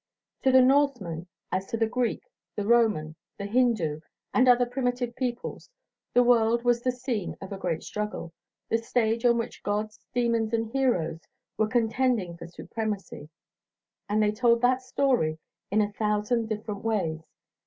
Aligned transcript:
To 0.41 0.51
the 0.51 0.63
Norseman, 0.63 1.27
as 1.51 1.67
to 1.67 1.77
the 1.77 1.85
Greek, 1.85 2.23
the 2.55 2.65
Roman, 2.65 3.15
the 3.37 3.45
Hindu 3.45 3.99
and 4.33 4.49
other 4.49 4.65
primitive 4.65 5.15
peoples, 5.15 5.69
the 6.15 6.23
world 6.23 6.63
was 6.63 6.81
the 6.81 6.91
scene 6.91 7.37
of 7.39 7.51
a 7.51 7.57
great 7.59 7.83
struggle, 7.83 8.33
the 8.67 8.79
stage 8.79 9.25
on 9.25 9.37
which 9.37 9.61
gods, 9.61 9.99
demons, 10.11 10.53
and 10.53 10.71
heroes 10.71 11.19
were 11.55 11.67
contending 11.67 12.35
for 12.35 12.47
supremacy; 12.47 13.29
and 14.09 14.23
they 14.23 14.31
told 14.31 14.61
that 14.63 14.81
story 14.81 15.37
in 15.69 15.81
a 15.83 15.93
thousand 15.93 16.49
different 16.49 16.83
ways. 16.83 17.21